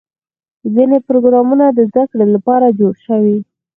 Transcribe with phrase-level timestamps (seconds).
[0.73, 3.37] ځینې پروګرامونه د زدهکړې لپاره جوړ شوي.